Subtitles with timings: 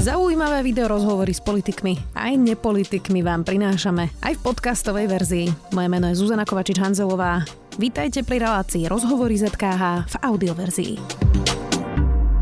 [0.00, 5.46] Zaujímavé video rozhovory s politikmi aj nepolitikmi vám prinášame aj v podcastovej verzii.
[5.76, 7.44] Moje meno je Zuzana Kovačič-Hanzelová.
[7.76, 10.92] Vítajte pri relácii Rozhovory ZKH v audioverzii.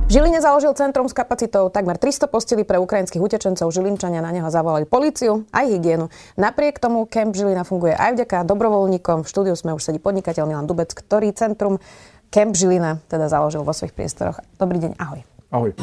[0.06, 3.74] V Žiline založil centrum s kapacitou takmer 300 postelí pre ukrajinských utečencov.
[3.74, 6.06] Žilinčania na neho zavolali políciu aj hygienu.
[6.38, 9.26] Napriek tomu Camp Žilina funguje aj vďaka dobrovoľníkom.
[9.26, 11.82] V štúdiu sme už sedí podnikateľ Milan Dubec, ktorý centrum
[12.30, 14.38] Camp Žilina teda založil vo svojich priestoroch.
[14.62, 15.26] Dobrý deň, ahoj.
[15.50, 15.74] Ahoj.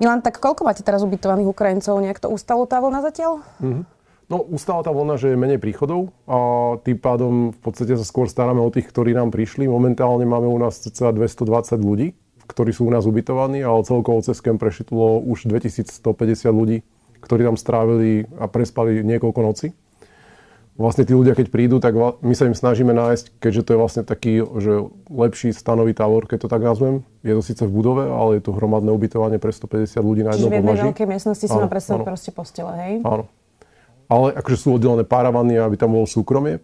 [0.00, 2.00] Milan, tak koľko máte teraz ubytovaných Ukrajincov?
[2.00, 3.44] Nejak to ustalo tá vlna zatiaľ?
[3.60, 3.84] Mm-hmm.
[4.30, 6.38] No, ustala tá vlna, že je menej príchodov a
[6.86, 9.66] tým pádom v podstate sa skôr staráme o tých, ktorí nám prišli.
[9.66, 12.14] Momentálne máme u nás cca 220 ľudí,
[12.46, 16.86] ktorí sú u nás ubytovaní, ale celkovo cez Camp prešitlo už 2150 ľudí,
[17.20, 19.74] ktorí tam strávili a prespali niekoľko noci.
[20.80, 21.92] Vlastne tí ľudia, keď prídu, tak
[22.24, 26.48] my sa im snažíme nájsť, keďže to je vlastne taký, že lepší stanový tábor, keď
[26.48, 27.04] to tak nazvem.
[27.20, 30.48] Je to síce v budove, ale je to hromadné ubytovanie pre 150 ľudí na jednom
[30.48, 30.56] podlaží.
[30.56, 32.94] Čiže v jednej veľkej miestnosti si má predstaviť proste postele, hej?
[33.04, 33.28] Áno
[34.10, 36.58] ale akože sú oddelené páravany, aby tam bolo súkromie.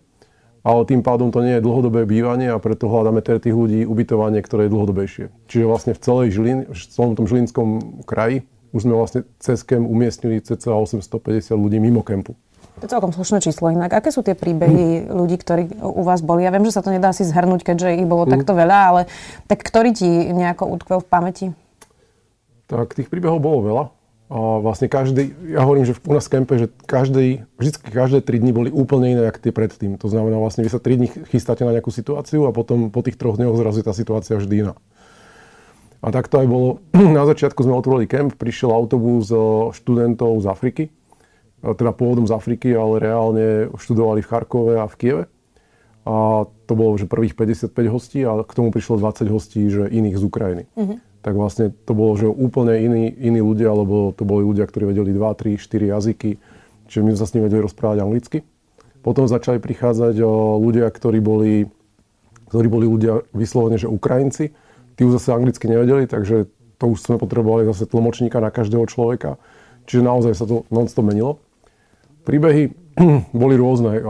[0.67, 4.43] Ale tým pádom to nie je dlhodobé bývanie a preto hľadáme teda tých ľudí ubytovanie,
[4.43, 5.25] ktoré je dlhodobejšie.
[5.47, 8.43] Čiže vlastne v celej Žilin, v celom tom žilinskom kraji
[8.75, 12.35] už sme vlastne cez KEM umiestnili cca 850 ľudí mimo kempu.
[12.77, 13.73] To je celkom slušné číslo.
[13.73, 15.17] Inak, aké sú tie príbehy mm.
[15.17, 16.45] ľudí, ktorí u vás boli?
[16.45, 18.33] Ja viem, že sa to nedá si zhrnúť, keďže ich bolo mm.
[18.37, 19.01] takto veľa, ale
[19.49, 21.47] tak ktorý ti nejako utkvel v pamäti?
[22.69, 23.85] Tak tých príbehov bolo veľa.
[24.27, 28.43] A vlastne každý, ja hovorím, že u nás v kempe, že každý, vždy každé 3
[28.43, 29.97] dni boli úplne iné, ako tie predtým.
[30.03, 33.17] To znamená, vlastne vy sa 3 dní chystáte na nejakú situáciu a potom po tých
[33.17, 34.75] troch dňoch zrazu je tá situácia vždy iná.
[36.03, 36.83] A tak to aj bolo.
[37.17, 39.31] Na začiatku sme otvorili kemp, prišiel autobus
[39.79, 40.85] študentov z Afriky,
[41.75, 45.25] teda pôvodom z Afriky, ale reálne študovali v Charkove a v Kieve.
[46.07, 50.17] A to bolo, že prvých 55 hostí a k tomu prišlo 20 hostí, že iných
[50.21, 50.65] z Ukrajiny.
[50.79, 54.95] Mm-hmm tak vlastne to bolo, že úplne iní, iní ľudia, lebo to boli ľudia, ktorí
[54.95, 56.39] vedeli 2, 3, 4 jazyky,
[56.87, 58.47] čiže my sme sa s nimi vedeli rozprávať anglicky.
[59.03, 60.23] Potom začali prichádzať
[60.63, 61.67] ľudia, ktorí boli,
[62.47, 64.55] ktorí boli ľudia vyslovene, že Ukrajinci.
[64.95, 66.47] Tí už zase anglicky nevedeli, takže
[66.79, 69.35] to už sme potrebovali zase tlmočníka na každého človeka.
[69.91, 71.43] Čiže naozaj sa to non-stop menilo.
[72.27, 72.75] Príbehy
[73.33, 74.03] boli rôzne.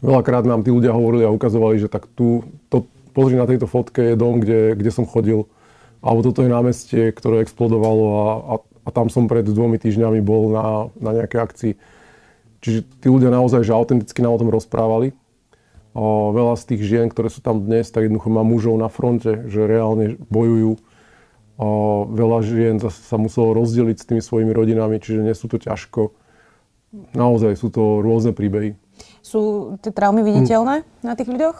[0.00, 2.40] Veľakrát nám tí ľudia hovorili a ukazovali, že tak tu,
[2.72, 5.44] to, pozri na tejto fotke je dom, kde, kde som chodil
[6.00, 10.52] alebo toto je námestie, ktoré explodovalo a, a, a tam som pred dvomi týždňami bol
[10.52, 11.72] na, na nejakej akcii.
[12.60, 15.12] Čiže tí ľudia naozaj, že autenticky nám o tom rozprávali.
[15.92, 19.44] O, veľa z tých žien, ktoré sú tam dnes, tak jednoducho má mužov na fronte,
[19.48, 20.80] že reálne bojujú.
[21.60, 21.68] O,
[22.08, 26.16] veľa žien zase sa muselo rozdeliť s tými svojimi rodinami, čiže nie sú to ťažko.
[26.90, 28.74] Naozaj sú to rôzne príbehy.
[29.22, 30.86] Sú tie traumy viditeľné hm.
[31.06, 31.58] na tých ľuďoch?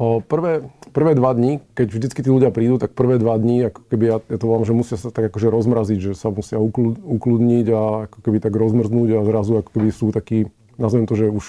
[0.00, 0.64] O, prvé,
[0.96, 4.16] prvé dva dní, keď vždycky tí ľudia prídu, tak prvé dva dní, ako keby ja,
[4.32, 7.82] ja to volám, že musia sa tak akože rozmraziť, že sa musia uklud, ukludniť a
[8.08, 10.48] ako keby tak rozmrznúť a zrazu ako keby sú takí,
[10.80, 11.44] nazvem to, že už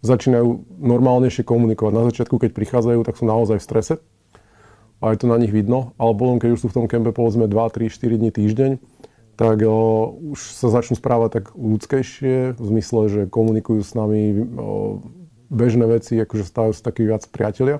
[0.00, 1.92] začínajú normálnejšie komunikovať.
[1.92, 3.94] Na začiatku, keď prichádzajú, tak sú naozaj v strese
[5.04, 7.52] a je to na nich vidno, ale potom, keď už sú v tom kempe povedzme
[7.52, 8.70] 2, 3, 4 dní týždeň,
[9.38, 14.98] tak o, už sa začnú správať tak ľudskejšie, v zmysle, že komunikujú s nami o,
[15.46, 17.78] bežné veci, akože stávajú sa takí viac priatelia.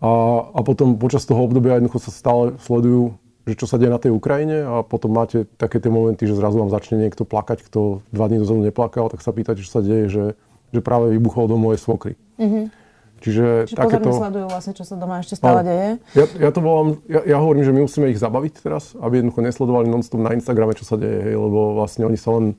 [0.00, 0.12] A,
[0.56, 3.12] a potom počas toho obdobia jednoducho sa stále sledujú,
[3.44, 6.64] že čo sa deje na tej Ukrajine a potom máte také tie momenty, že zrazu
[6.64, 10.08] vám začne niekto plakať, kto dva dní dozadu neplakal, tak sa pýtate, čo sa deje,
[10.08, 10.24] že,
[10.72, 12.16] že práve vybuchol do mojej svokry.
[12.40, 12.85] Mm-hmm.
[13.16, 14.12] Čiže, Čiže takéto...
[14.12, 15.88] sledujú vlastne, čo sa doma ešte stále deje.
[16.12, 19.40] Ja, ja to volám, ja, ja hovorím, že my musíme ich zabaviť teraz, aby jednoducho
[19.40, 22.54] nesledovali non-stop na Instagrame, čo sa deje, hej, lebo vlastne oni sa len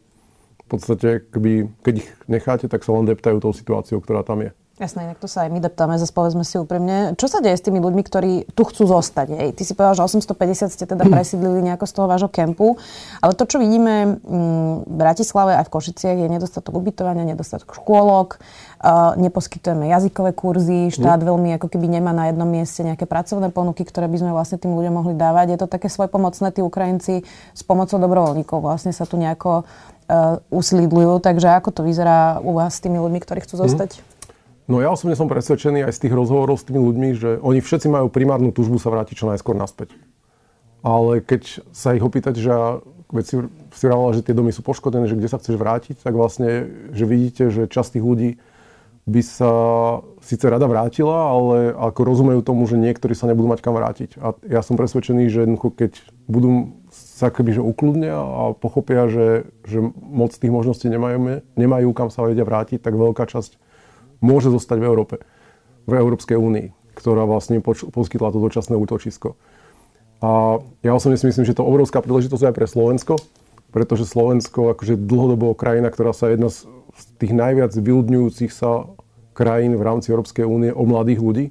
[0.67, 4.51] v podstate, keby, keď ich necháte, tak sa len deptajú tou situáciou, ktorá tam je.
[4.77, 7.17] Jasné, inak to sa aj my deptáme, zase povedzme si úprimne.
[7.17, 9.33] Čo sa deje s tými ľuďmi, ktorí tu chcú zostať?
[9.33, 9.49] Hej?
[9.57, 12.77] Ty si povedal, že 850 ste teda presídlili nejako z toho vášho kempu,
[13.17, 18.37] ale to, čo vidíme mm, v Bratislave aj v Košiciach, je nedostatok ubytovania, nedostatok škôlok,
[19.17, 21.25] neposkytujeme jazykové kurzy, štát mm.
[21.25, 24.77] veľmi ako keby nemá na jednom mieste nejaké pracovné ponuky, ktoré by sme vlastne tým
[24.77, 25.57] ľuďom mohli dávať.
[25.57, 27.25] Je to také svojpomocné, tí Ukrajinci
[27.57, 31.17] s pomocou dobrovoľníkov vlastne sa tu nejako uh, usídľujú.
[31.25, 33.63] Takže ako to vyzerá u vás s tými ľuďmi, ktorí chcú mhm.
[33.65, 33.91] zostať?
[33.97, 34.06] Mm.
[34.67, 37.87] No ja osobne som presvedčený aj z tých rozhovorov s tými ľuďmi, že oni všetci
[37.87, 39.95] majú primárnu túžbu sa vrátiť čo najskôr naspäť.
[40.83, 42.51] Ale keď sa ich opýtať, že
[43.07, 43.35] keď si,
[43.71, 47.47] si že tie domy sú poškodené, že kde sa chceš vrátiť, tak vlastne, že vidíte,
[47.47, 48.29] že časť tých ľudí
[49.07, 49.51] by sa
[50.19, 54.19] síce rada vrátila, ale ako rozumejú tomu, že niektorí sa nebudú mať kam vrátiť.
[54.19, 55.91] A ja som presvedčený, že jednoducho, keď
[56.27, 62.11] budú sa keby že ukludnia a pochopia, že, že moc tých možností nemajú, nemajú, kam
[62.11, 63.55] sa vedia vrátiť, tak veľká časť
[64.23, 65.15] môže zostať v Európe,
[65.85, 66.67] v Európskej únii,
[66.97, 69.37] ktorá vlastne poskytla to dočasné útočisko.
[70.17, 73.13] A ja osobne si myslím, že to je obrovská príležitosť aj pre Slovensko,
[73.69, 76.65] pretože Slovensko akože dlhodobo krajina, ktorá sa jedna z
[77.21, 78.89] tých najviac vyľudňujúcich sa
[79.37, 81.45] krajín v rámci Európskej únie o mladých ľudí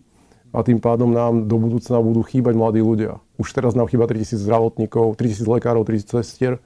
[0.50, 3.22] a tým pádom nám do budúcna budú chýbať mladí ľudia.
[3.38, 6.58] Už teraz nám chýba 3000 zdravotníkov, 3000 lekárov, 3000 sestier.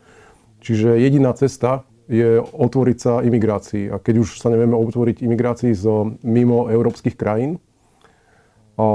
[0.65, 3.95] Čiže jediná cesta je otvoriť sa imigrácii.
[3.95, 5.87] A keď už sa nevieme otvoriť imigrácii z
[6.27, 7.63] mimo európskych krajín,
[8.81, 8.87] a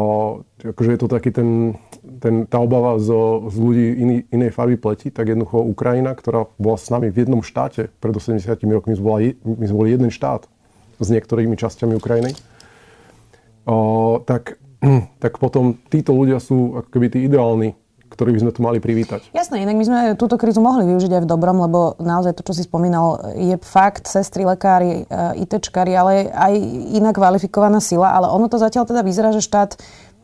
[0.65, 1.77] akože je to taký ten,
[2.17, 6.81] ten, tá obava zo, z ľudí iný, inej farby pleti, tak jednoducho Ukrajina, ktorá bola
[6.81, 8.97] s nami v jednom štáte pred 80 rokmi,
[9.45, 10.49] my sme boli jeden štát
[10.97, 12.33] s niektorými časťami Ukrajiny,
[13.69, 13.75] a,
[14.25, 14.57] tak,
[15.23, 17.77] tak potom títo ľudia sú akoby tí ideálni
[18.09, 19.33] ktorý by sme tu mali privítať.
[19.33, 22.53] Jasné, inak my sme túto krízu mohli využiť aj v dobrom, lebo naozaj to, čo
[22.53, 26.53] si spomínal, je fakt sestry, lekári, eh, ITčkári, ale aj
[26.95, 29.75] iná kvalifikovaná sila, ale ono to zatiaľ teda vyzerá, že štát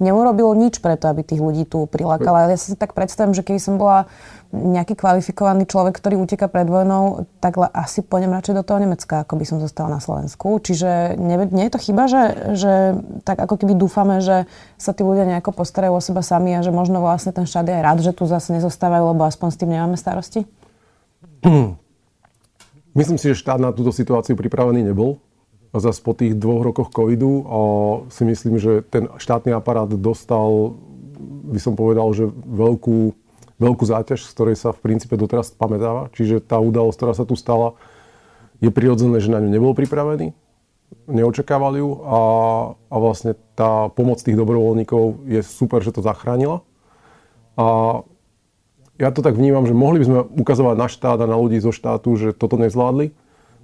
[0.02, 2.50] neurobilo nič preto, aby tých ľudí tu prilákala.
[2.50, 4.10] Ja si tak predstavím, že keby som bola
[4.52, 9.40] nejaký kvalifikovaný človek, ktorý uteka pred vojnou, tak asi pôjdem radšej do toho Nemecka, ako
[9.40, 10.60] by som zostala na Slovensku.
[10.60, 12.24] Čiže nie, nie je to chyba, že,
[12.60, 12.74] že
[13.24, 16.76] tak ako keby dúfame, že sa tí ľudia nejako postarajú o seba sami a že
[16.76, 19.72] možno vlastne ten štát je aj rád, že tu zase nezostávajú, lebo aspoň s tým
[19.72, 20.44] nemáme starosti?
[23.00, 25.24] Myslím si, že štát na túto situáciu pripravený nebol.
[25.72, 27.60] Zase po tých dvoch rokoch covidu a
[28.12, 30.76] si myslím, že ten štátny aparát dostal,
[31.48, 33.16] by som povedal, že veľkú
[33.62, 36.10] veľkú záťaž, z ktorej sa v princípe doteraz pamätáva.
[36.18, 37.78] Čiže tá udalosť, ktorá sa tu stala,
[38.58, 40.34] je prirodzené, že na ňu nebol pripravený,
[41.06, 42.20] neočakávali ju a,
[42.90, 46.66] a vlastne tá pomoc tých dobrovoľníkov je super, že to zachránila.
[47.54, 48.02] A
[48.98, 51.74] ja to tak vnímam, že mohli by sme ukazovať na štát a na ľudí zo
[51.74, 53.14] štátu, že toto nezvládli.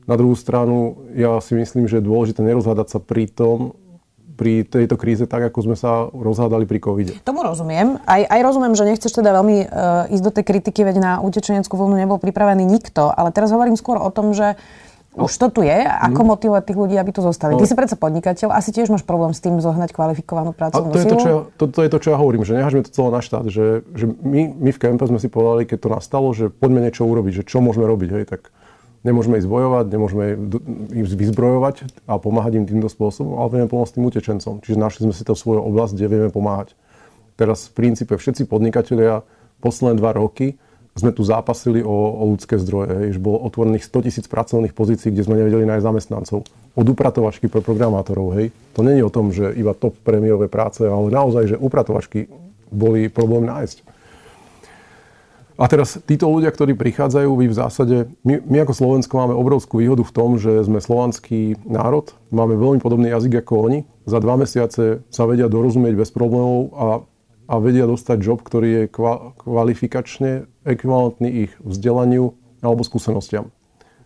[0.07, 3.75] Na druhú stranu, ja si myslím, že je dôležité nerozhádať sa pri tom,
[4.37, 7.13] pri tejto kríze tak, ako sme sa rozhádali pri covide.
[7.25, 7.97] Tomu rozumiem.
[8.05, 11.73] Aj, aj rozumiem, že nechceš teda veľmi uh, ísť do tej kritiky, veď na utečeneckú
[11.73, 13.09] vlnu nebol pripravený nikto.
[13.09, 14.55] Ale teraz hovorím skôr o tom, že
[15.17, 15.73] už to tu je.
[15.81, 16.27] Ako mm.
[16.37, 17.57] motivovať tých ľudí, aby tu zostali?
[17.57, 17.59] No.
[17.59, 21.09] Ty si predsa podnikateľ, asi tiež máš problém s tým zohnať kvalifikovanú pracovnú to, je
[21.09, 23.21] to, čo ja, to, to je to, čo ja hovorím, že nehažme to celé na
[23.25, 23.49] štát.
[23.49, 23.65] Že,
[23.97, 27.41] že my, my v kempe sme si povedali, keď to nastalo, že poďme niečo urobiť,
[27.41, 28.09] že čo môžeme robiť.
[28.13, 28.53] Hej, tak
[29.07, 30.25] Nemôžeme ísť bojovať, nemôžeme
[30.91, 34.59] ich vyzbrojovať a pomáhať im týmto spôsobom, ale vieme pomôcť tým utečencom.
[34.59, 36.75] Čiže našli sme si to svoju oblasť, kde vieme pomáhať.
[37.39, 39.23] Teraz v princípe všetci podnikatelia
[39.63, 40.59] posledné dva roky
[40.97, 43.13] sme tu zápasili o, o ľudské zdroje.
[43.13, 46.39] Že bolo otvorených 100 tisíc pracovných pozícií, kde sme nevedeli nájsť zamestnancov.
[46.73, 48.33] Od upratovačky pre programátorov.
[48.35, 48.49] Hej.
[48.73, 52.27] To není o tom, že iba top prémiové práce, ale naozaj, že upratovačky
[52.73, 53.96] boli problém nájsť.
[55.57, 59.81] A teraz títo ľudia, ktorí prichádzajú, vy v zásade, my, my ako Slovensko máme obrovskú
[59.81, 63.79] výhodu v tom, že sme slovanský národ, máme veľmi podobný jazyk ako oni.
[64.05, 66.87] Za dva mesiace sa vedia dorozumieť bez problémov a,
[67.49, 73.49] a vedia dostať job, ktorý je kva, kvalifikačne ekvivalentný ich vzdelaniu alebo skúsenostiam.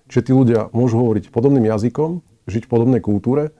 [0.08, 3.52] Čiže tí ľudia môžu hovoriť podobným jazykom, žiť v podobnej kultúre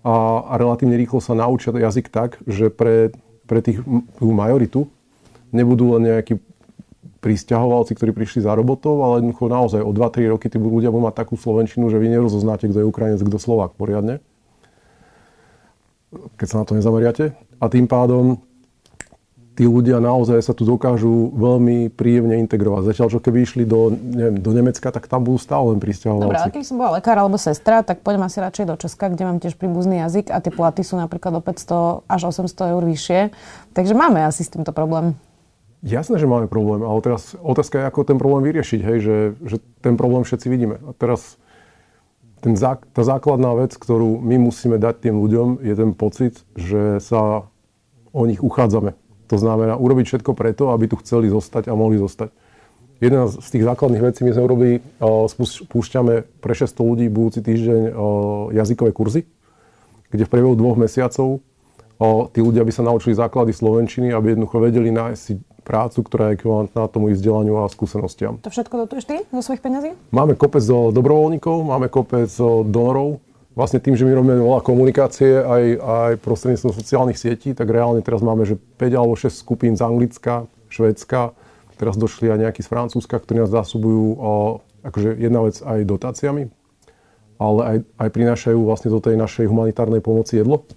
[0.00, 3.12] a, a relatívne rýchlo sa naučia jazyk tak, že pre,
[3.44, 3.84] pre tých,
[4.16, 4.88] tú majoritu
[5.52, 6.40] nebudú len nejakí
[7.26, 11.26] pristahovalci, ktorí prišli za robotou, ale jednoducho naozaj o 2-3 roky tí ľudia budú mať
[11.26, 14.22] takú slovenčinu, že vy nerozoznáte, kto je Ukrajinec, kto Slovák poriadne.
[16.38, 17.34] Keď sa na to nezameriate.
[17.58, 18.38] A tým pádom
[19.56, 22.94] tí ľudia naozaj sa tu dokážu veľmi príjemne integrovať.
[22.94, 26.30] Zatiaľ, čo keby išli do, neviem, do Nemecka, tak tam budú stále len pristahovalci.
[26.30, 29.24] Dobre, ale keby som bola lekár alebo sestra, tak poďme asi radšej do Česka, kde
[29.26, 33.20] mám tiež príbuzný jazyk a tie platy sú napríklad o 500 až 800 eur vyššie.
[33.72, 35.16] Takže máme asi s týmto problém.
[35.84, 39.56] Jasné, že máme problém, ale teraz otázka je, ako ten problém vyriešiť, hej, že, že
[39.84, 40.76] ten problém všetci vidíme.
[40.82, 41.36] A teraz
[42.40, 47.00] ten zá, tá základná vec, ktorú my musíme dať tým ľuďom, je ten pocit, že
[47.00, 47.48] sa
[48.12, 48.96] o nich uchádzame.
[49.28, 52.30] To znamená urobiť všetko preto, aby tu chceli zostať a mohli zostať.
[52.96, 54.74] Jedna z tých základných vecí my sme urobili,
[55.36, 57.92] spúšťame pre 600 ľudí budúci týždeň
[58.56, 59.28] jazykové kurzy,
[60.08, 61.44] kde v priebehu dvoch mesiacov
[62.30, 66.38] tí ľudia by sa naučili základy slovenčiny, aby jednoducho vedeli nájsť si prácu, ktorá je
[66.38, 68.38] ekvivalentná tomu ich vzdelaniu a skúsenostiam.
[68.46, 69.98] To všetko dotuješ ty zo svojich peniazí?
[70.14, 72.30] Máme kopec do dobrovoľníkov, máme kopec
[72.70, 73.18] donorov.
[73.56, 78.20] Vlastne tým, že my robíme veľa komunikácie aj, aj prostredníctvom sociálnych sietí, tak reálne teraz
[78.20, 81.32] máme, že 5 alebo 6 skupín z Anglicka, Švédska,
[81.80, 86.52] teraz došli aj nejakí z Francúzska, ktorí nás zásobujú o, akože jedna vec aj dotáciami,
[87.40, 90.68] ale aj, aj prinášajú vlastne do tej našej humanitárnej pomoci jedlo.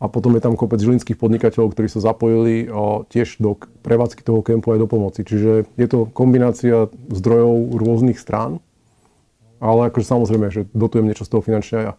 [0.00, 2.72] A potom je tam kopec žilinských podnikateľov, ktorí sa zapojili
[3.12, 5.20] tiež do prevádzky toho kempu aj do pomoci.
[5.28, 8.64] Čiže je to kombinácia zdrojov rôznych strán,
[9.60, 11.94] ale akože samozrejme, že dotujem niečo z toho finančne aj ja.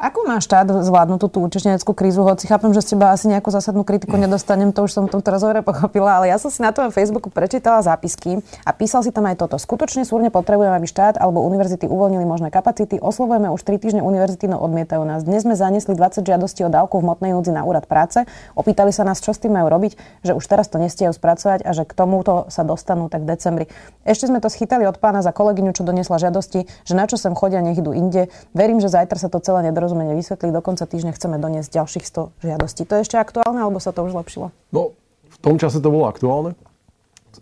[0.00, 2.24] Ako má štát zvládnuť tú utečeneckú krízu?
[2.24, 5.28] Hoci chápem, že z teba asi nejakú zásadnú kritiku nedostanem, to už som v tomto
[5.28, 9.28] rozhovore pochopila, ale ja som si na tom Facebooku prečítala zápisky a písal si tam
[9.28, 9.60] aj toto.
[9.60, 12.96] Skutočne súrne potrebujeme, aby štát alebo univerzity uvoľnili možné kapacity.
[12.96, 15.20] Oslovujeme už 3 týždne univerzity, no odmietajú nás.
[15.20, 18.24] Dnes sme zaniesli 20 žiadostí o dávku v hmotnej núdzi na úrad práce.
[18.56, 21.76] Opýtali sa nás, čo s tým majú robiť, že už teraz to nestiajú spracovať a
[21.76, 23.66] že k tomuto sa dostanú tak v decembri.
[24.08, 27.36] Ešte sme to schytali od pána za kolegyňu, čo doniesla žiadosti, že na čo sem
[27.36, 28.32] chodia, nech idú inde.
[28.56, 30.54] Verím, že zajtra sa to celé nedorozumie porozumenie vysvetliť.
[30.54, 32.86] Do konca týždňa chceme doniesť ďalších 100 žiadostí.
[32.86, 34.54] To je ešte aktuálne, alebo sa to už zlepšilo?
[34.70, 34.94] No,
[35.26, 36.54] v tom čase to bolo aktuálne.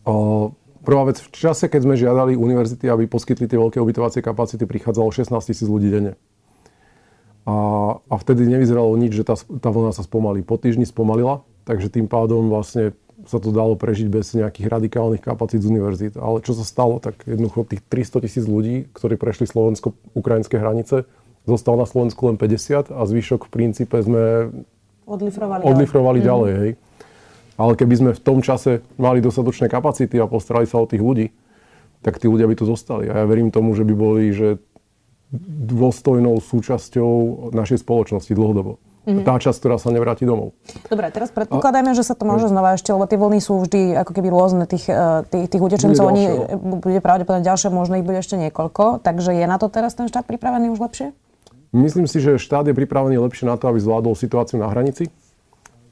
[0.08, 4.64] O, prvá vec, v čase, keď sme žiadali univerzity, aby poskytli tie veľké ubytovacie kapacity,
[4.64, 6.16] prichádzalo 16 tisíc ľudí denne.
[7.44, 7.56] A,
[8.00, 10.40] a vtedy nevyzeralo nič, že tá, tá vlna sa spomalí.
[10.40, 15.64] Po týždni spomalila, takže tým pádom vlastne sa to dalo prežiť bez nejakých radikálnych kapacít
[15.64, 16.14] z univerzít.
[16.14, 21.08] Ale čo sa stalo, tak jednoducho tých 300 tisíc ľudí, ktorí prešli slovensko-ukrajinské hranice,
[21.48, 24.52] Zostal na Slovensku len 50 a zvyšok v princípe sme
[25.08, 26.28] odlifrovali, odlifrovali ďalej.
[26.28, 26.70] ďalej hej.
[27.58, 31.32] Ale keby sme v tom čase mali dostatočné kapacity a postarali sa o tých ľudí,
[32.04, 33.08] tak tí ľudia by tu zostali.
[33.08, 34.60] A ja verím tomu, že by boli že
[35.68, 38.80] dôstojnou súčasťou našej spoločnosti dlhodobo.
[39.08, 39.24] Mm-hmm.
[39.24, 40.52] Tá časť, ktorá sa nevráti domov.
[40.84, 44.12] Dobre, teraz predpokladajme, že sa to môže znova ešte, lebo tie vlny sú vždy ako
[44.12, 46.12] keby rôzne tých, e, tých, tých utečencov.
[46.12, 46.28] Oni,
[46.76, 49.00] bude pravdepodobne ďalšie, možno ich bude ešte niekoľko.
[49.00, 51.16] Takže je na to teraz ten štát pripravený už lepšie?
[51.72, 55.12] Myslím si, že štát je pripravený lepšie na to, aby zvládol situáciu na hranici,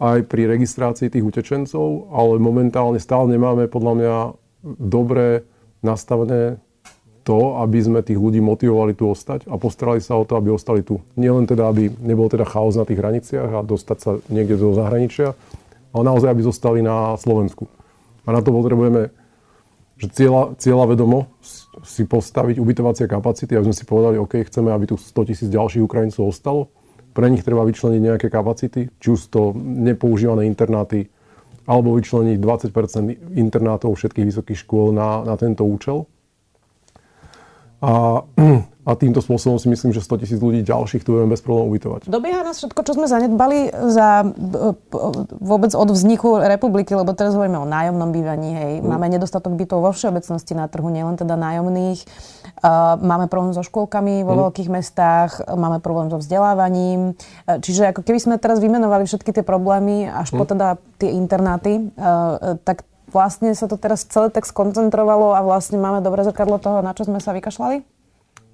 [0.01, 4.15] aj pri registrácii tých utečencov, ale momentálne stále nemáme podľa mňa
[4.81, 5.45] dobre
[5.85, 6.61] nastavené
[7.27, 10.87] to, aby sme tých ľudí motivovali tu ostať a postarali sa o to, aby ostali
[10.87, 11.03] tu.
[11.19, 14.71] Nie len teda, aby nebol teda chaos na tých hraniciach a dostať sa niekde do
[14.79, 15.35] zahraničia,
[15.91, 17.67] ale naozaj, aby zostali na Slovensku.
[18.25, 19.11] A na to potrebujeme
[19.97, 21.33] že cieľa, cieľa vedomo
[21.81, 25.85] si postaviť ubytovacie kapacity, aby sme si povedali, OK, chceme, aby tu 100 tisíc ďalších
[25.85, 26.69] Ukrajincov ostalo.
[27.17, 31.09] Pre nich treba vyčleniť nejaké kapacity, či už to nepoužívané internáty,
[31.65, 36.05] alebo vyčleniť 20% internátov všetkých vysokých škôl na, na tento účel.
[37.81, 38.23] A
[38.87, 42.07] a týmto spôsobom si myslím, že 100 tisíc ľudí ďalších tu budeme bez problémov ubytovať.
[42.07, 44.23] Dobieha nás všetko, čo sme zanedbali za
[45.43, 48.55] vôbec od vzniku republiky, lebo teraz hovoríme o nájomnom bývaní.
[48.55, 48.73] Hej.
[48.79, 48.87] Mm.
[48.87, 52.07] Máme nedostatok bytov vo všeobecnosti na trhu, nielen teda nájomných.
[52.63, 54.41] Uh, máme problém so škôlkami vo mm.
[54.47, 57.19] veľkých mestách, máme problém so vzdelávaním.
[57.51, 60.39] Čiže ako keby sme teraz vymenovali všetky tie problémy, až mm.
[60.39, 65.79] po teda tie internáty, uh, tak vlastne sa to teraz celé tak skoncentrovalo a vlastne
[65.79, 67.83] máme dobré zrkadlo toho, na čo sme sa vykašľali?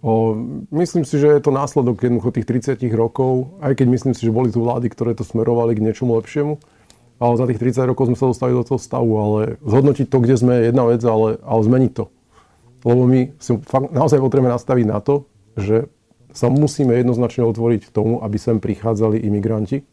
[0.03, 0.35] O,
[0.75, 4.35] myslím si, že je to následok jednoducho tých 30 rokov, aj keď myslím si, že
[4.35, 6.59] boli tu vlády, ktoré to smerovali k niečomu lepšiemu.
[7.23, 10.35] Ale za tých 30 rokov sme sa dostali do toho stavu, ale zhodnotiť to, kde
[10.35, 12.11] sme, je jedna vec, ale, ale zmeniť to.
[12.83, 15.87] Lebo my si fakt, naozaj potrebujeme nastaviť na to, že
[16.35, 19.87] sa musíme jednoznačne otvoriť tomu, aby sem prichádzali imigranti.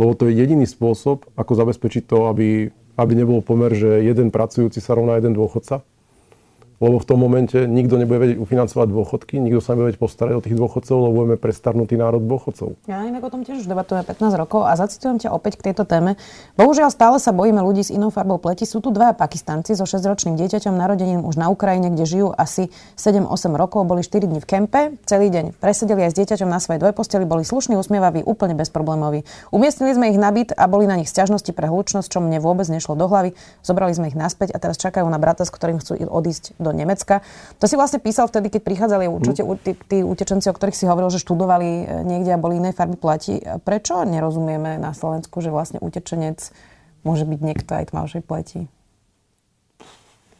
[0.00, 4.80] Lebo to je jediný spôsob, ako zabezpečiť to, aby, aby nebol pomer, že jeden pracujúci
[4.80, 5.84] sa rovná jeden dôchodca
[6.82, 10.42] lebo v tom momente nikto nebude vedieť ufinancovať dôchodky, nikto sa nebude vedieť postarať o
[10.42, 12.74] tých dôchodcov, lebo budeme prestarnutý národ dôchodcov.
[12.90, 15.86] Ja inak o tom tiež už debatujeme 15 rokov a zacitujem ťa opäť k tejto
[15.86, 16.18] téme.
[16.58, 18.66] Bohužiaľ stále sa bojíme ľudí s inou farbou pleti.
[18.66, 23.30] Sú tu dva Pakistanci so 6-ročným dieťaťom narodeným už na Ukrajine, kde žijú asi 7-8
[23.54, 27.22] rokov, boli 4 dní v kempe, celý deň presedeli aj s dieťaťom na svojej dvojposteli,
[27.22, 29.22] boli slušní, usmievaví, úplne bezproblémoví.
[29.54, 32.66] Umiestnili sme ich na byt a boli na nich sťažnosti pre hlučnosť, čo mne vôbec
[32.66, 33.38] nešlo do hlavy.
[33.62, 37.20] Zobrali sme ich naspäť a teraz čakajú na brata, s ktorým chcú odísť do Nemecka.
[37.60, 39.60] To si vlastne písal vtedy, keď prichádzali určite mm.
[39.62, 42.96] tí, tí utečenci, o ktorých si hovoril, že študovali e, niekde a boli inej farby
[42.98, 43.40] plati.
[43.62, 46.40] Prečo nerozumieme na Slovensku, že vlastne utečenec
[47.02, 48.60] môže byť niekto aj tmavšej pleti?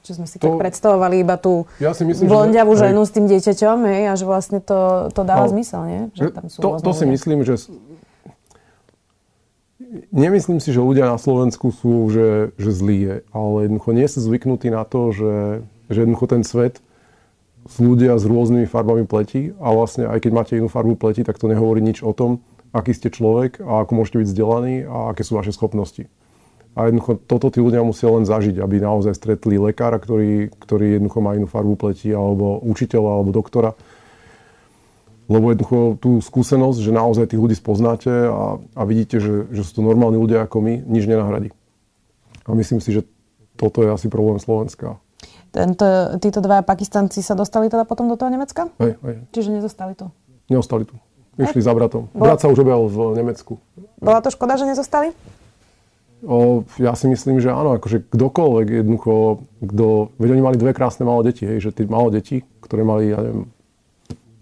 [0.02, 3.06] Že sme si to, tak predstavovali iba tú ja si myslím, blondiavú že, ženu hej.
[3.06, 6.00] s tým dieťaťom hej, a že vlastne to, to dáva no, zmysel, nie?
[6.18, 7.54] Že tam sú to, to si myslím, že
[10.10, 14.72] nemyslím si, že ľudia na Slovensku sú že, že zlí, ale jednoducho nie sú zvyknutí
[14.72, 15.32] na to, že
[15.92, 16.80] že jednoducho ten svet
[17.68, 21.38] sú ľudia s rôznymi farbami pleti a vlastne aj keď máte inú farbu pleti, tak
[21.38, 22.42] to nehovorí nič o tom,
[22.74, 26.10] aký ste človek a ako môžete byť vzdelaní a aké sú vaše schopnosti.
[26.72, 31.20] A jednoducho toto tí ľudia musia len zažiť, aby naozaj stretli lekára, ktorý, ktorý jednoducho
[31.20, 33.76] má inú farbu pleti, alebo učiteľa, alebo doktora.
[35.28, 39.80] Lebo jednoducho tú skúsenosť, že naozaj tých ľudí spoznáte a, a vidíte, že, že sú
[39.80, 41.52] to normálni ľudia ako my, nič nenahradí.
[42.48, 43.04] A myslím si, že
[43.60, 44.96] toto je asi problém Slovenska.
[45.52, 48.72] Tento, títo dva Pakistanci sa dostali teda potom do toho Nemecka?
[48.80, 49.16] Hej, hej.
[49.36, 50.08] Čiže nezostali tu?
[50.48, 50.96] Neostali tu.
[51.36, 52.08] Išli za bratom.
[52.12, 53.60] Brat sa už objavil v Nemecku.
[54.00, 55.12] Bola to škoda, že nezostali?
[56.24, 61.02] O, ja si myslím, že áno, akože kdokoľvek jednoducho, kto, veď oni mali dve krásne
[61.02, 63.50] malé deti, hej, že tie malé deti, ktoré mali, ja neviem,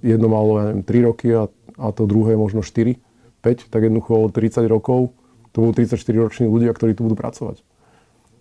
[0.05, 3.01] jedno malo, ja neviem, 3 roky a, a a to druhé možno 4,
[3.41, 5.17] 5, tak jednoducho 30 rokov
[5.51, 7.65] to budú 34 roční ľudia, ktorí tu budú pracovať.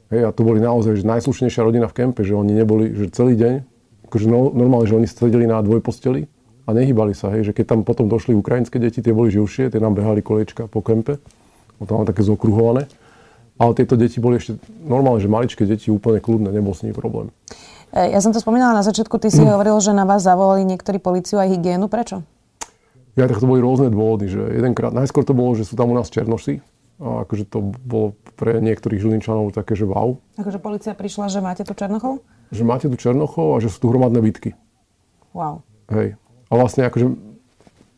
[0.09, 3.37] Hej, a to boli naozaj že najslušnejšia rodina v kempe, že oni neboli, že celý
[3.37, 3.53] deň,
[4.09, 6.25] akože no, normálne, že oni sedeli na dvojposteli
[6.65, 9.77] a nehybali sa, hej, že keď tam potom došli ukrajinské deti, tie boli živšie, tie
[9.77, 11.21] nám behali kolečka po kempe,
[11.77, 12.89] bolo tam také zokruhované.
[13.59, 14.55] Ale tieto deti boli ešte
[14.87, 17.27] normálne, že maličké deti, úplne kľudné, nebol s nimi problém.
[17.91, 19.49] E, ja som to spomínala na začiatku, ty si mm.
[19.53, 21.91] hovoril, že na vás zavolali niektorí policiu aj hygienu.
[21.91, 22.23] Prečo?
[23.19, 25.95] Ja, tak to boli rôzne dôvody, že jedenkrát, najskôr to bolo, že sú tam u
[25.97, 26.63] nás černoši,
[26.99, 30.19] a akože to bolo pre niektorých Žilinčanov také, že wow.
[30.35, 32.19] Akože policia prišla, že máte tu Černochov?
[32.51, 34.51] Že máte tu Černochov a že sú tu hromadné bitky.
[35.31, 35.63] Wow.
[35.87, 36.19] Hej.
[36.51, 37.07] A vlastne akože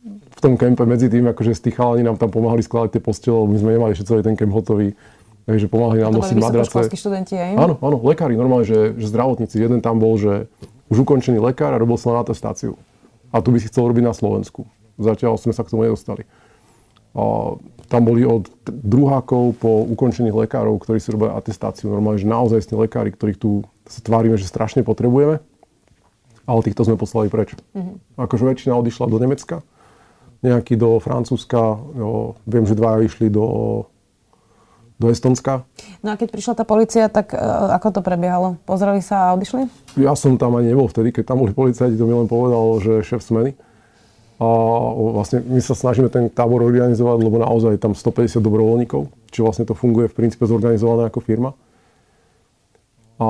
[0.06, 3.58] v tom kempe medzi tým, akože tých chalani nám tam pomáhali skladať tie postele, my
[3.58, 4.94] sme nemali ešte celý ten kemp hotový.
[5.42, 6.86] Takže pomáhali nám nosiť madrace.
[6.94, 7.58] študenti aj?
[7.58, 9.58] Áno, áno, lekári, normálne, že, že zdravotníci.
[9.58, 10.46] Jeden tam bol, že
[10.86, 12.78] už ukončený lekár a robil sa na atestáciu.
[13.34, 14.70] A tu by si chcel robiť na Slovensku.
[15.02, 16.28] Zatiaľ sme sa k tomu nedostali.
[17.18, 17.56] A
[17.92, 21.92] tam boli od druhákov po ukončených lekárov, ktorí si robia atestáciu.
[21.92, 25.44] Normálne, že naozaj lekári, ktorých tu sa tvárime, že strašne potrebujeme,
[26.48, 27.52] ale týchto sme poslali preč.
[27.76, 28.16] Mm-hmm.
[28.16, 29.60] Akože väčšina odišla do Nemecka,
[30.40, 33.46] nejaký do Francúzska, jo, viem, že dvaja išli do,
[34.96, 35.68] do Estonska.
[36.00, 38.56] No a keď prišla tá policia, tak uh, ako to prebiehalo?
[38.64, 39.68] Pozreli sa a odišli?
[40.00, 43.04] Ja som tam ani nebol vtedy, keď tam boli policajti, to mi len povedal, že
[43.04, 43.52] šéf smeny.
[44.42, 44.46] A
[45.14, 49.64] vlastne my sa snažíme ten tábor organizovať, lebo naozaj je tam 150 dobrovoľníkov, čiže vlastne
[49.70, 51.54] to funguje v princípe zorganizované ako firma.
[53.22, 53.28] A,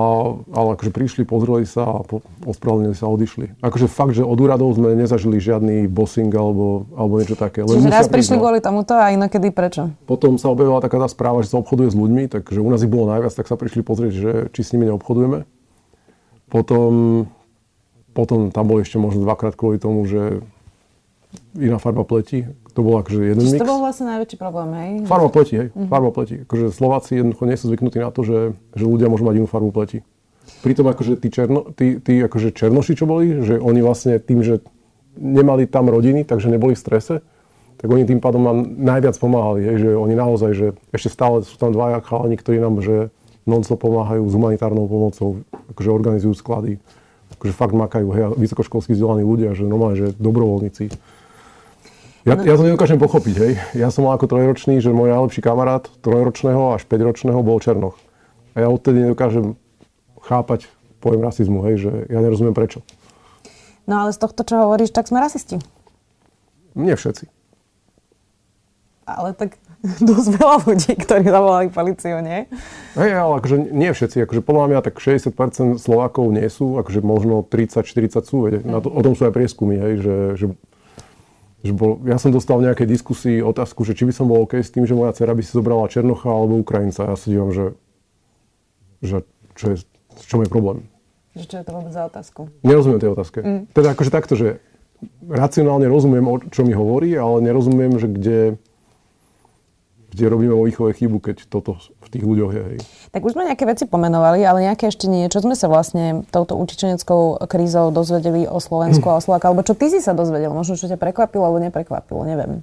[0.57, 3.61] ale akože prišli, pozreli sa a po, ospravedlnili sa a odišli.
[3.61, 7.61] Akože fakt, že od úradov sme nezažili žiadny bossing alebo, alebo niečo také.
[7.61, 9.93] Len Čiže raz prišli kvôli tomuto a inokedy prečo?
[10.09, 12.89] Potom sa objavila taká tá správa, že sa obchoduje s ľuďmi, takže u nás ich
[12.89, 15.45] bolo najviac, tak sa prišli pozrieť, že či s nimi neobchodujeme.
[16.49, 17.27] Potom,
[18.17, 20.41] potom tam boli ešte možno dvakrát kvôli tomu, že
[21.57, 22.49] iná farba pleti.
[22.73, 23.61] To bol akože jeden Čiže mix.
[23.61, 24.91] to bol vlastne najväčší problém, hej?
[25.05, 25.69] Farba pleti, hej.
[25.77, 25.89] Uh-huh.
[25.93, 26.41] Farba pleti.
[26.49, 29.71] Akože Slováci jednoducho nie sú zvyknutí na to, že, že ľudia môžu mať inú farbu
[29.77, 30.01] pleti.
[30.65, 34.65] Pritom akože tí, černo, tí, tí akože černoši, čo boli, že oni vlastne tým, že
[35.21, 37.15] nemali tam rodiny, takže neboli v strese,
[37.77, 39.61] tak oni tým pádom nám najviac pomáhali.
[39.69, 43.13] Hej, že oni naozaj, že ešte stále sú tam dvaja chalani, ktorí nám že
[43.45, 45.43] non-stop pomáhajú s humanitárnou pomocou,
[45.75, 46.79] akože organizujú sklady,
[47.39, 50.95] akože fakt makajú, hej, vysokoškolskí vzdelaní ľudia, že normálne, že dobrovoľníci.
[52.23, 53.53] Ja, ja to nedokážem pochopiť, hej.
[53.75, 57.99] Ja som mal ako trojročný, že môj najlepší kamarát trojročného až 5-ročného bol Černoch.
[58.55, 59.59] A ja odtedy nedokážem
[60.23, 60.71] chápať
[61.03, 62.87] pojem rasizmu, hej, že ja nerozumiem prečo.
[63.91, 65.59] No ale z tohto, čo hovoríš, tak sme rasisti.
[66.79, 67.27] Nie všetci.
[69.03, 69.59] Ale tak
[70.07, 72.47] dosť veľa ľudí, ktorí zavolali policiu, nie?
[72.95, 74.23] Hej, ale akože nie všetci.
[74.23, 78.47] Akože podľa mňa tak 60% Slovákov nie sú, akože možno 30-40 sú.
[78.47, 80.47] Veď, na to, o tom sú aj prieskumy, hej, že, že
[81.63, 84.59] že bol, ja som dostal v nejakej diskusii otázku, že či by som bol OK
[84.59, 87.07] s tým, že moja dcera by si zobrala Černocha alebo Ukrajinca.
[87.07, 87.79] Ja si dívam, že,
[88.99, 89.23] že
[89.55, 89.77] čo je,
[90.19, 90.91] v čom je problém.
[91.39, 92.41] Že čo je to vôbec za otázku?
[92.67, 93.39] Nerozumiem tej otázke.
[93.41, 93.63] Mm.
[93.71, 94.59] Teda akože takto, že
[95.27, 98.39] racionálne rozumiem, o čo mi hovorí, ale nerozumiem, že kde,
[100.13, 102.63] kde robíme vo výchove chybu, keď toto v tých ľuďoch je.
[102.69, 102.79] Hej.
[103.17, 105.25] Tak už sme nejaké veci pomenovali, ale nejaké ešte nie.
[105.33, 109.49] Čo sme sa vlastne touto utečeneckou krízou dozvedeli o Slovensku a o Slováku?
[109.49, 110.53] Alebo čo ty si sa dozvedel?
[110.53, 112.61] Možno, čo ťa prekvapilo alebo neprekvapilo, neviem.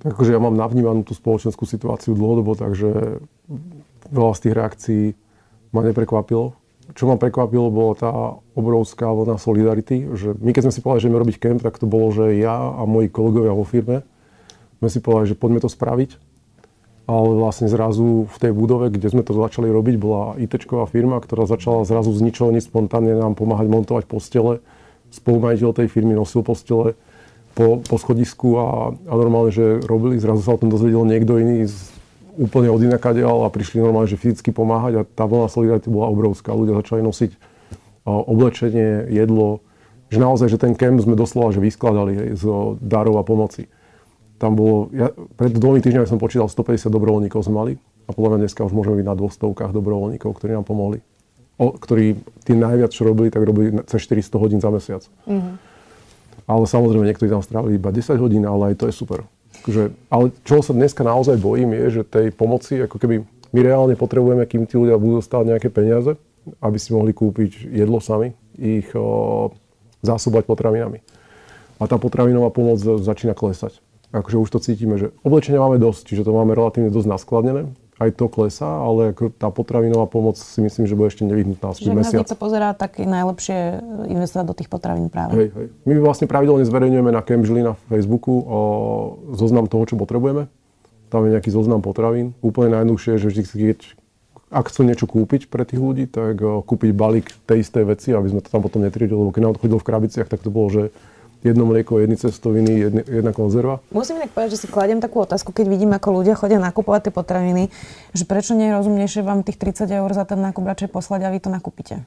[0.00, 3.20] Tak akože ja mám navnímanú tú spoločenskú situáciu dlhodobo, takže
[4.08, 5.04] veľa z tých reakcií
[5.76, 6.56] ma neprekvapilo.
[6.96, 8.12] Čo ma prekvapilo, bola tá
[8.54, 11.84] obrovská vlna solidarity, že my keď sme si povedali, že ideme robiť kemp, tak to
[11.90, 14.06] bolo, že ja a moji kolegovia vo firme
[14.80, 16.10] sme si povedali, že poďme to spraviť.
[17.06, 20.50] Ale vlastne zrazu v tej budove, kde sme to začali robiť, bola it
[20.90, 24.58] firma, ktorá začala zrazu z ničoho nič spontánne nám pomáhať montovať postele.
[25.14, 26.98] Spolumajiteľ tej firmy nosil postele
[27.54, 30.18] po, po schodisku a, a normálne, že robili.
[30.18, 31.78] Zrazu sa o tom dozvedel niekto iný z,
[32.42, 36.58] úplne od inakadiaľ a prišli normálne, že fyzicky pomáhať a tá vlna solidarity bola obrovská.
[36.58, 37.30] Ľudia začali nosiť
[38.02, 39.62] oblečenie, jedlo,
[40.10, 42.44] že naozaj, že ten kemp sme doslova že vyskladali hej, z
[42.82, 43.70] darov a pomoci
[44.36, 45.08] tam bolo, ja,
[45.40, 47.72] pred dvomi týždňami som počítal 150 dobrovoľníkov sme mali
[48.04, 51.00] a podľa mňa dneska už môžeme byť na 200 dobrovoľníkov, ktorí nám pomohli.
[51.56, 55.02] O, ktorí tí najviac, čo robili, tak robili cez 400 hodín za mesiac.
[55.24, 55.54] Mm-hmm.
[56.46, 59.24] Ale samozrejme, niektorí tam strávili iba 10 hodín, ale aj to je super.
[59.64, 63.24] Takže, ale čo sa dneska naozaj bojím, je, že tej pomoci, ako keby
[63.56, 66.12] my reálne potrebujeme, kým tí ľudia budú dostávať nejaké peniaze,
[66.60, 69.48] aby si mohli kúpiť jedlo sami, ich o,
[70.04, 71.00] zásobovať potravinami.
[71.80, 73.80] A tá potravinová pomoc začína klesať
[74.14, 78.12] akože už to cítime, že oblečenia máme dosť, čiže to máme relatívne dosť naskladnené, aj
[78.12, 82.28] to klesá, ale ako tá potravinová pomoc si myslím, že bude ešte nevyhnutná Čiže mesiac.
[82.28, 83.58] Sa pozerá, tak je najlepšie
[84.12, 85.32] investovať do tých potravín práve.
[85.32, 85.66] Hej, hej.
[85.88, 88.60] My vlastne pravidelne zverejňujeme na Žili na Facebooku o
[89.32, 90.44] zoznam toho, čo potrebujeme.
[91.08, 92.36] Tam je nejaký zoznam potravín.
[92.44, 93.80] Úplne najjednoduchšie je, že vždy, keď
[94.46, 98.44] ak chcú niečo kúpiť pre tých ľudí, tak kúpiť balík tej istej veci, aby sme
[98.44, 100.82] to tam potom netriedili, lebo keď nám to chodilo v krabiciach, tak to bolo, že
[101.52, 103.78] jedno mlieko, jedny cestoviny, jedna, jedna konzerva.
[103.94, 107.12] Musím inak povedať, že si kladiem takú otázku, keď vidím, ako ľudia chodia nakupovať tie
[107.14, 107.70] potraviny,
[108.10, 111.32] že prečo nie je rozumnejšie vám tých 30 eur za ten nákup radšej poslať a
[111.32, 112.02] vy to nakúpite?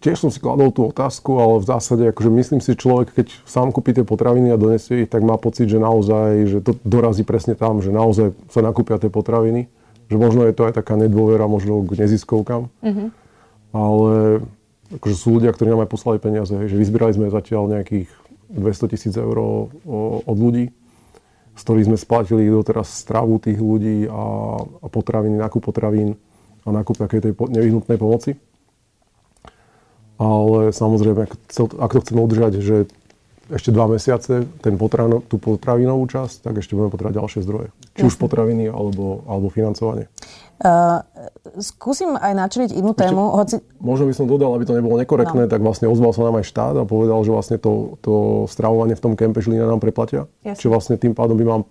[0.00, 3.68] Tiež som si kladol tú otázku, ale v zásade akože myslím si, človek, keď sám
[3.68, 7.52] kúpi tie potraviny a donesie ich, tak má pocit, že naozaj, že to dorazí presne
[7.52, 9.68] tam, že naozaj sa nakúpia tie potraviny.
[10.08, 12.72] Že možno je to aj taká nedôvera možno k neziskovkám.
[12.80, 13.08] Mm-hmm.
[13.76, 14.40] Ale
[14.98, 18.10] akože sú ľudia, ktorí nám aj poslali peniaze, že vyzbierali sme zatiaľ nejakých
[18.50, 19.38] 200 tisíc eur
[20.26, 20.74] od ľudí,
[21.54, 24.22] z ktorých sme splatili doteraz stravu tých ľudí a,
[24.58, 26.18] a potraviny, nákup potravín
[26.66, 28.34] a nákup takej tej nevyhnutnej pomoci.
[30.20, 32.90] Ale samozrejme, ak, to chceme udržať, že
[33.50, 37.68] ešte dva mesiace ten potravino, tú potravinovú časť, tak ešte budeme potrebovať ďalšie zdroje.
[37.98, 38.08] Či Jasne.
[38.08, 40.06] už potraviny, alebo, alebo financovanie.
[40.60, 41.00] Uh,
[41.56, 43.32] skúsim aj načriť inú tému.
[43.32, 43.64] Hoci...
[43.80, 45.50] Možno by som dodal, aby to nebolo nekorektné, no.
[45.50, 49.02] tak vlastne ozval sa nám aj štát a povedal, že vlastne to, to stravovanie v
[49.02, 50.28] tom kempe Žilina nám preplatia.
[50.44, 50.60] Jasne.
[50.60, 51.62] Čiže vlastne tým pádom by mám,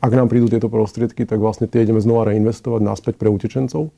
[0.00, 3.92] ak nám prídu tieto prostriedky, tak vlastne tie ideme znova reinvestovať naspäť pre utečencov.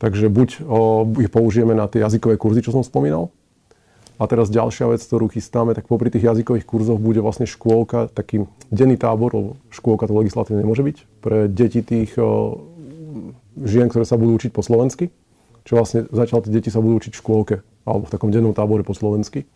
[0.00, 3.28] Takže buď o, ich použijeme na tie jazykové kurzy, čo som spomínal,
[4.20, 8.44] a teraz ďalšia vec, ktorú chystáme, tak popri tých jazykových kurzoch bude vlastne škôlka, taký
[8.68, 12.60] denný tábor, škôlka to legislatívne nemôže byť, pre deti tých o,
[13.64, 15.08] žien, ktoré sa budú učiť po slovensky.
[15.64, 17.56] Čo vlastne zatiaľ tie deti sa budú učiť v škôlke,
[17.88, 19.48] alebo v takom dennom tábore po slovensky.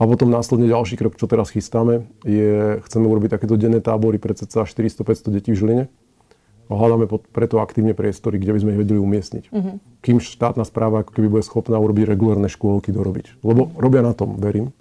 [0.00, 4.32] A potom následne ďalší krok, čo teraz chystáme, je, chceme urobiť takéto denné tábory pre
[4.32, 5.84] cca 400-500 detí v Žiline,
[6.74, 9.44] hľadáme preto aktívne priestory, kde by sme ich vedeli umiestniť.
[9.52, 9.76] Uh-huh.
[10.02, 13.40] Kým štátna správa ako keby bude schopná urobiť regulárne škôlky dorobiť.
[13.44, 14.74] Lebo robia na tom, verím.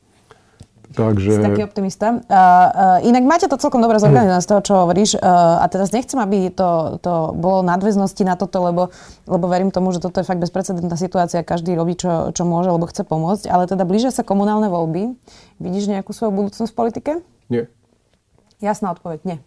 [0.92, 1.40] Takže...
[1.40, 2.20] Si taký optimista.
[2.20, 5.16] Uh, uh, inak máte to celkom dobre zorganizované z toho, čo hovoríš.
[5.16, 8.92] Uh, a teraz nechcem, aby to, to bolo nadväznosti na toto, lebo,
[9.24, 11.48] lebo verím tomu, že toto je fakt bezprecedentná situácia.
[11.48, 13.48] Každý robí, čo, čo môže, lebo chce pomôcť.
[13.48, 15.16] Ale teda blížia sa komunálne voľby.
[15.64, 17.12] Vidíš nejakú svoju budúcnosť v politike?
[17.48, 17.72] Nie.
[18.60, 19.38] Jasná odpoveď, nie.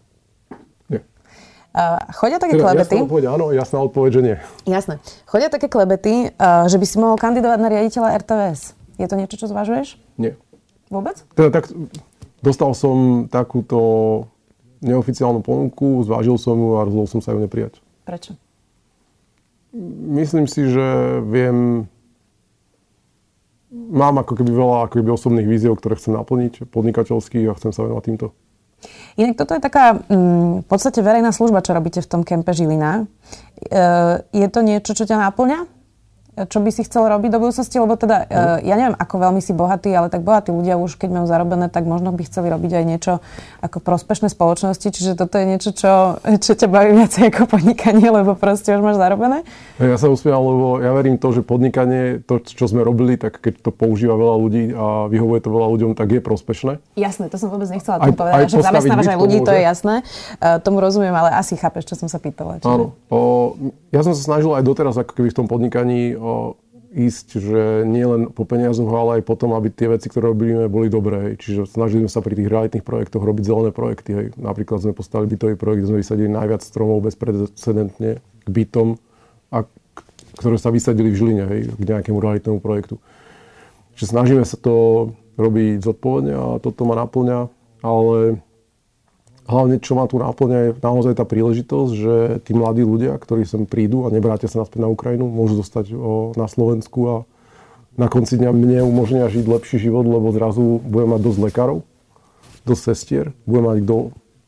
[2.15, 2.95] Chodia také teda klebety...
[2.95, 4.35] Jasná odpoveď áno, jasná odpoveď, že nie.
[4.63, 5.03] Jasné.
[5.27, 8.79] Chodia také klebety, že by si mohol kandidovať na riaditeľa RTVS.
[8.95, 9.99] Je to niečo, čo zvažuješ?
[10.15, 10.39] Nie.
[10.87, 11.27] Vôbec?
[11.35, 11.67] Teda tak,
[12.39, 13.77] dostal som takúto
[14.79, 17.83] neoficiálnu ponuku, zvážil som ju a rozhodol som sa ju neprijať.
[18.07, 18.39] Prečo?
[20.15, 21.91] Myslím si, že viem...
[23.75, 27.83] Mám ako keby veľa ako keby osobných víziev, ktoré chcem naplniť, podnikateľských a chcem sa
[27.83, 28.31] venovať týmto.
[29.15, 33.03] Inak toto je taká mm, v podstate verejná služba, čo robíte v tom kempe Žilina.
[33.03, 33.05] E,
[34.35, 35.74] je to niečo, čo ťa náplňa?
[36.35, 37.79] Čo by si chcel robiť do budúcnosti?
[37.79, 41.09] Lebo teda, uh, ja neviem, ako veľmi si bohatý, ale tak bohatí ľudia už, keď
[41.15, 43.13] majú zarobené, tak možno by chceli robiť aj niečo
[43.63, 44.87] ako prospešné spoločnosti.
[44.91, 48.99] Čiže toto je niečo, čo, čo ťa baví viacej ako podnikanie, lebo proste už máš
[48.99, 49.47] zarobené?
[49.79, 53.63] Ja sa usmievam, lebo ja verím to, že podnikanie, to, čo sme robili, tak keď
[53.63, 56.73] to používa veľa ľudí a vyhovuje to veľa ľuďom, tak je prospešné.
[56.99, 59.95] Jasné, to som vôbec nechcela aj, povedať, aj že zamestnávaš aj ľudí, to je jasné.
[60.39, 62.59] Uh, tomu rozumiem, ale asi chápeš, čo som sa pýtala.
[62.59, 62.71] Čiže...
[62.71, 62.95] Áno.
[63.07, 63.55] O,
[63.91, 66.15] ja som sa snažil aj doteraz, ako keby v tom podnikaní
[66.95, 70.87] ísť, že nie len po peniazoch, ale aj potom, aby tie veci, ktoré robíme, boli
[70.87, 71.35] dobré.
[71.35, 74.11] Čiže snažili sme sa pri tých realitných projektoch robiť zelené projekty.
[74.15, 74.27] Hej.
[74.39, 78.95] Napríklad sme postavili bytový projekt, kde sme vysadili najviac stromov bezprecedentne k bytom,
[79.51, 79.67] a,
[80.39, 83.03] ktoré sa vysadili v Žiline, hej, k nejakému realitnému projektu.
[83.99, 87.51] Čiže snažíme sa to robiť zodpovedne a toto ma naplňa,
[87.83, 88.39] ale
[89.45, 93.69] hlavne čo ma tu náplňa je naozaj tá príležitosť, že tí mladí ľudia, ktorí sem
[93.69, 95.93] prídu a nebrátia sa naspäť na Ukrajinu, môžu zostať
[96.33, 97.15] na Slovensku a
[97.95, 101.79] na konci dňa mne umožnia žiť lepší život, lebo zrazu budem mať dosť lekárov,
[102.67, 103.95] dosť sestier, budem mať kto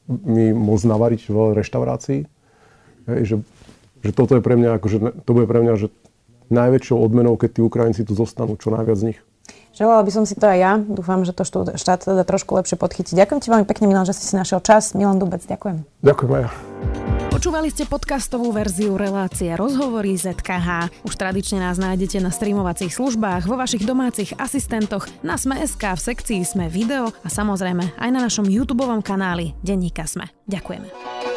[0.08, 2.20] mi môcť navariť v reštaurácii.
[3.08, 3.36] Hej, že,
[4.04, 5.88] že toto je pre mňa, akože, to bude pre mňa, že
[6.52, 9.20] najväčšou odmenou, keď tí Ukrajinci tu zostanú, čo najviac z nich.
[9.78, 10.74] Želala by som si to aj ja.
[10.82, 13.14] Dúfam, že to štát teda trošku lepšie podchytí.
[13.14, 14.98] Ďakujem ti veľmi pekne, Milan, že si si našiel čas.
[14.98, 15.86] Milan Dubec, ďakujem.
[16.02, 16.52] Ďakujem aj ja.
[17.30, 20.90] Počúvali ste podcastovú verziu relácie Rozhovory ZKH.
[21.06, 26.42] Už tradične nás nájdete na streamovacích službách, vo vašich domácich asistentoch, na Sme.sk, v sekcii
[26.42, 30.34] Sme video a samozrejme aj na našom YouTube kanáli Denníka Sme.
[30.50, 31.37] Ďakujeme.